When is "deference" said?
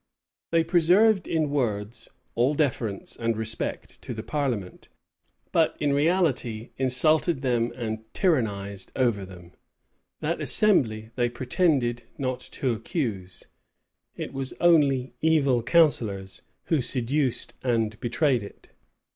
2.55-3.15